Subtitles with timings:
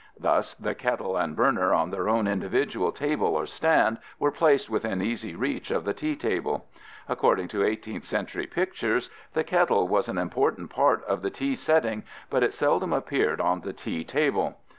[0.19, 4.99] "Thus, the kettle and burner on their own individual table or stand were placed within
[4.99, 6.65] easy reach of the tea table.
[7.07, 12.01] According to 18th century pictures the kettle was an important part of the tea setting,
[12.31, 14.57] but it seldom appeared on the tea table.